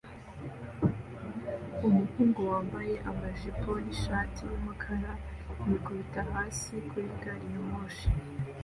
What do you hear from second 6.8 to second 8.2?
kuri gari ya moshi